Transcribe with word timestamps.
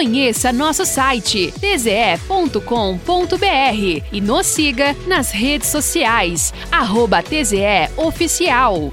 Conheça 0.00 0.50
nosso 0.50 0.86
site 0.86 1.52
tze.com.br 1.60 2.56
e 4.10 4.20
nos 4.22 4.46
siga 4.46 4.96
nas 5.06 5.30
redes 5.30 5.68
sociais, 5.68 6.54
arroba 6.72 7.22
TZE 7.22 7.90
Oficial. 7.98 8.88